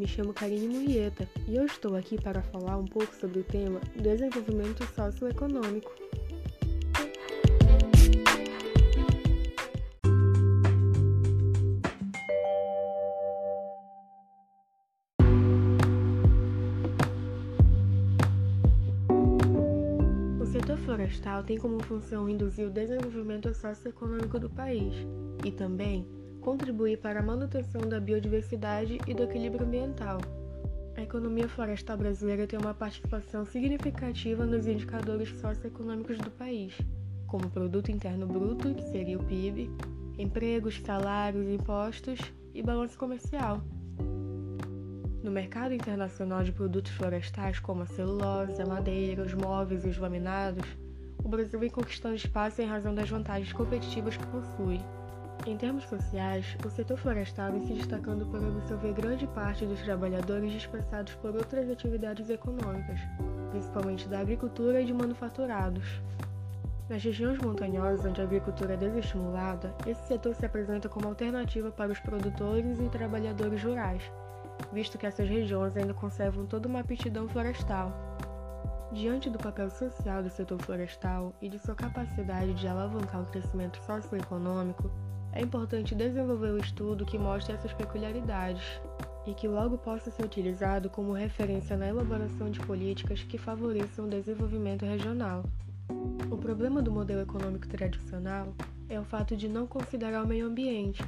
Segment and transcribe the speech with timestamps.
[0.00, 3.82] me chamo Karine Murrieta e eu estou aqui para falar um pouco sobre o tema
[3.94, 5.92] desenvolvimento socioeconômico.
[20.40, 24.94] O setor florestal tem como função induzir o desenvolvimento socioeconômico do país
[25.44, 30.18] e também contribuir para a manutenção da biodiversidade e do equilíbrio ambiental.
[30.96, 36.76] A economia florestal brasileira tem uma participação significativa nos indicadores socioeconômicos do país,
[37.26, 39.70] como Produto Interno Bruto, que seria o PIB,
[40.18, 42.18] empregos, salários, impostos
[42.52, 43.62] e balanço comercial.
[45.22, 49.98] No mercado internacional de produtos florestais, como a celulose, a madeira, os móveis e os
[49.98, 50.64] laminados,
[51.22, 54.80] o Brasil vem conquistando espaço em razão das vantagens competitivas que possui.
[55.46, 60.52] Em termos sociais, o setor florestal vem se destacando por absorver grande parte dos trabalhadores
[60.52, 63.00] dispersados por outras atividades econômicas,
[63.50, 66.02] principalmente da agricultura e de manufaturados.
[66.90, 71.90] Nas regiões montanhosas onde a agricultura é desestimulada, esse setor se apresenta como alternativa para
[71.90, 74.02] os produtores e trabalhadores rurais,
[74.72, 77.92] visto que essas regiões ainda conservam toda uma aptidão florestal.
[78.92, 83.78] Diante do papel social do setor florestal e de sua capacidade de alavancar o crescimento
[83.84, 84.90] socioeconômico,
[85.32, 88.62] é importante desenvolver um estudo que mostre essas peculiaridades
[89.26, 94.10] e que logo possa ser utilizado como referência na elaboração de políticas que favoreçam o
[94.10, 95.44] desenvolvimento regional.
[96.30, 98.54] O problema do modelo econômico tradicional
[98.88, 101.02] é o fato de não considerar o meio ambiente,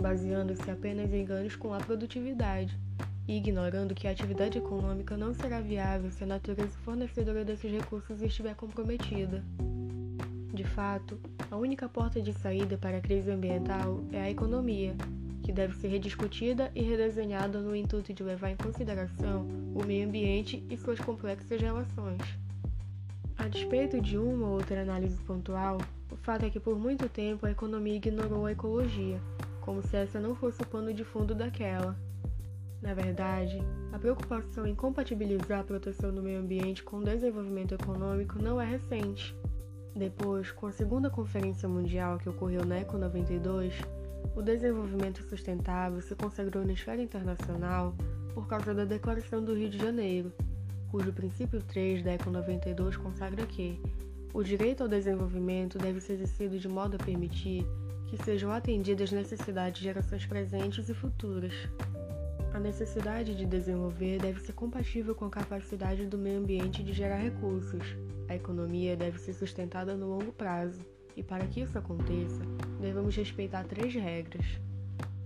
[0.00, 2.76] baseando-se apenas em ganhos com a produtividade
[3.28, 8.20] e ignorando que a atividade econômica não será viável se a natureza fornecedora desses recursos
[8.22, 9.44] estiver comprometida.
[10.52, 14.96] De fato, a única porta de saída para a crise ambiental é a economia,
[15.44, 20.64] que deve ser rediscutida e redesenhada no intuito de levar em consideração o meio ambiente
[20.68, 22.20] e suas complexas relações.
[23.38, 25.78] A despeito de uma ou outra análise pontual,
[26.10, 29.20] o fato é que por muito tempo a economia ignorou a ecologia,
[29.60, 31.96] como se essa não fosse o pano de fundo daquela.
[32.82, 33.58] Na verdade,
[33.92, 38.66] a preocupação em compatibilizar a proteção do meio ambiente com o desenvolvimento econômico não é
[38.66, 39.34] recente.
[39.94, 43.74] Depois, com a segunda conferência mundial que ocorreu na Eco 92,
[44.36, 47.94] o desenvolvimento sustentável se consagrou na esfera internacional
[48.32, 50.32] por causa da Declaração do Rio de Janeiro,
[50.90, 53.80] cujo princípio 3 da Eco 92 consagra que
[54.32, 57.66] o direito ao desenvolvimento deve ser exercido de modo a permitir
[58.06, 61.52] que sejam atendidas necessidades de gerações presentes e futuras.
[62.52, 67.18] A necessidade de desenvolver deve ser compatível com a capacidade do meio ambiente de gerar
[67.18, 67.96] recursos.
[68.28, 70.84] A economia deve ser sustentada no longo prazo,
[71.16, 72.42] e para que isso aconteça,
[72.80, 74.44] devemos respeitar três regras.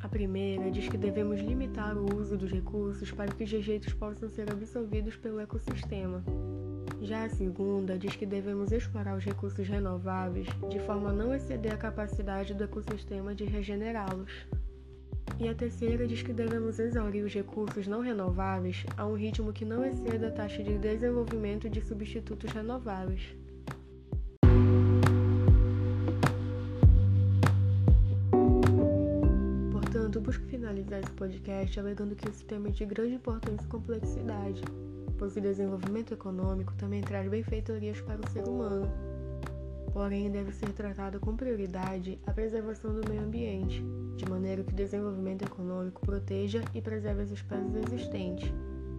[0.00, 4.28] A primeira diz que devemos limitar o uso dos recursos para que os rejeitos possam
[4.28, 6.22] ser absorvidos pelo ecossistema.
[7.02, 11.74] Já a segunda diz que devemos explorar os recursos renováveis de forma a não exceder
[11.74, 14.46] a capacidade do ecossistema de regenerá-los.
[15.40, 19.64] E a terceira diz que devemos exaurir os recursos não renováveis a um ritmo que
[19.64, 23.34] não exceda a taxa de desenvolvimento de substitutos renováveis.
[29.72, 34.62] Portanto, busco finalizar esse podcast alegando que esse tema é de grande importância e complexidade,
[35.18, 39.07] pois o desenvolvimento econômico também traz benfeitorias para o ser humano.
[39.98, 43.84] Porém, deve ser tratada com prioridade a preservação do meio ambiente,
[44.16, 48.48] de maneira que o desenvolvimento econômico proteja e preserve as espécies existentes,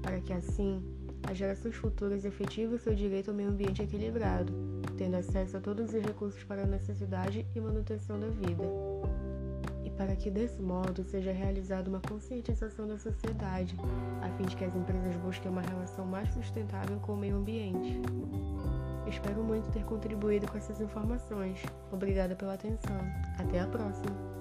[0.01, 0.83] para que assim
[1.23, 4.51] as gerações futuras efetivem seu direito ao meio ambiente equilibrado,
[4.97, 8.65] tendo acesso a todos os recursos para a necessidade e manutenção da vida.
[9.85, 13.73] E para que desse modo seja realizada uma conscientização da sociedade,
[14.21, 18.01] a fim de que as empresas busquem uma relação mais sustentável com o meio ambiente.
[19.09, 21.61] Espero muito ter contribuído com essas informações.
[21.91, 22.97] Obrigada pela atenção.
[23.39, 24.38] Até a próxima!